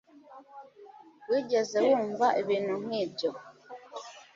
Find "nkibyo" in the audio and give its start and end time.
2.83-3.29